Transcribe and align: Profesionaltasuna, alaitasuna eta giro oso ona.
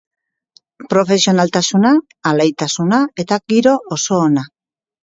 Profesionaltasuna, 0.93 1.93
alaitasuna 2.33 3.03
eta 3.27 3.43
giro 3.55 3.79
oso 3.99 4.21
ona. 4.31 4.53